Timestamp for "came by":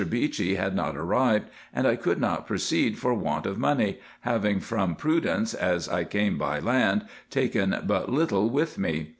6.05-6.57